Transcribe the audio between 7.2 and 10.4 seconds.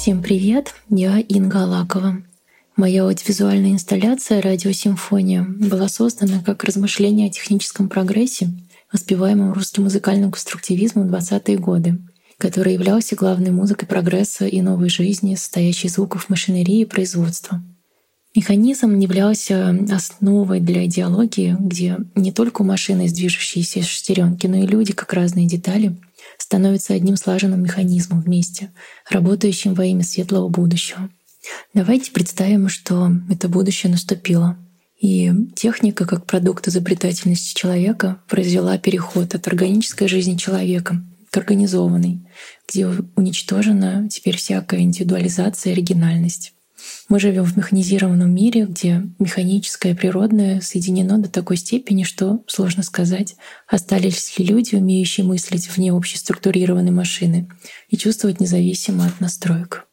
о техническом прогрессе, воспеваемом русским музыкальным